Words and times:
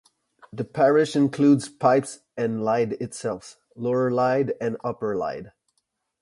The 0.51 0.63
parish 0.65 1.15
includes 1.15 1.69
Pipe 1.69 2.07
and 2.35 2.63
Lyde 2.63 2.93
itself, 2.93 3.57
Lower 3.75 4.09
Lyde 4.09 4.53
and 4.59 4.77
Upper 4.83 5.15
Lyde. 5.15 5.51